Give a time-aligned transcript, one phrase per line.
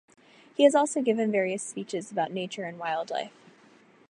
[0.55, 3.33] He has also given various speeches about nature and wildlife.